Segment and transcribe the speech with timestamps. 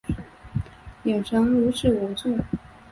[1.03, 2.35] 眼神如此无助